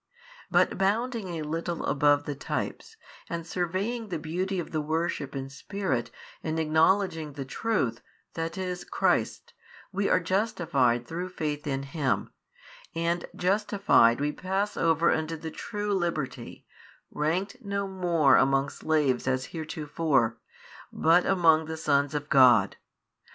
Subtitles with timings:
[0.49, 2.97] But bounding a little above the types,
[3.29, 6.09] and surveying the beauty of the worship in Spirit
[6.43, 8.01] and acknowledging the Truth,
[8.33, 9.53] that is Christ,
[9.91, 12.31] we are justified through faith in Him,
[12.95, 16.65] and justified we pass over unto the true liberty,
[17.11, 20.39] ranked no more among slaves as heretofore,
[20.91, 22.75] but among the sons of God.